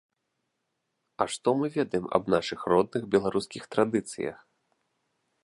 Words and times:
А 1.21 1.27
што 1.33 1.53
мы 1.59 1.69
ведаем 1.75 2.07
аб 2.19 2.23
нашых 2.35 2.65
родных 2.75 3.03
беларускіх 3.17 3.63
традыцыях? 3.77 4.37